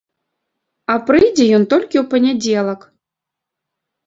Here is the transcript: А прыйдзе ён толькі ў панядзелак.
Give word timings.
А 0.93 0.95
прыйдзе 1.09 1.45
ён 1.57 1.67
толькі 1.75 1.97
ў 2.01 2.05
панядзелак. 2.15 2.81